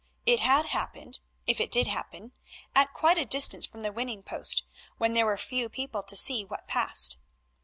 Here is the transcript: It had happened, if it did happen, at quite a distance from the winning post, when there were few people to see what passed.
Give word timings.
It 0.25 0.39
had 0.39 0.65
happened, 0.65 1.19
if 1.45 1.61
it 1.61 1.69
did 1.71 1.85
happen, 1.85 2.31
at 2.73 2.91
quite 2.91 3.19
a 3.19 3.25
distance 3.25 3.67
from 3.67 3.83
the 3.83 3.91
winning 3.91 4.23
post, 4.23 4.63
when 4.97 5.13
there 5.13 5.27
were 5.27 5.37
few 5.37 5.69
people 5.69 6.01
to 6.01 6.15
see 6.15 6.43
what 6.43 6.65
passed. 6.65 7.19